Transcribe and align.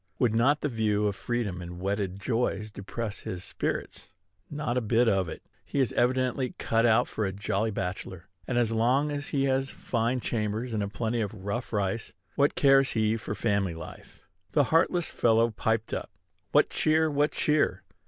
Would 0.17 0.33
not 0.33 0.61
the 0.61 0.67
view 0.67 1.05
of 1.05 1.15
freedom 1.15 1.61
and 1.61 1.79
wedded 1.79 2.19
joys 2.19 2.71
depress 2.71 3.19
his 3.19 3.43
spirits? 3.43 4.09
Not 4.49 4.75
a 4.75 4.81
bit 4.81 5.07
of 5.07 5.29
it. 5.29 5.43
He 5.63 5.79
is 5.79 5.93
evidently 5.93 6.55
cut 6.57 6.87
out 6.87 7.07
for 7.07 7.23
a 7.23 7.31
jolly 7.31 7.69
bachelor; 7.69 8.27
and, 8.47 8.57
as 8.57 8.71
long 8.71 9.11
as 9.11 9.27
he 9.27 9.43
has 9.43 9.69
fine 9.69 10.19
chambers 10.19 10.73
and 10.73 10.81
a 10.81 10.87
plenty 10.87 11.21
of 11.21 11.45
rough 11.45 11.71
rice, 11.71 12.15
what 12.33 12.55
cares 12.55 12.93
he 12.93 13.15
for 13.15 13.35
family 13.35 13.75
life? 13.75 14.23
The 14.53 14.63
heartless 14.73 15.07
fellow 15.07 15.51
piped 15.51 15.93
up, 15.93 16.09
"What 16.51 16.71
cheer! 16.71 17.11
what 17.11 17.33
cheer!" 17.33 17.83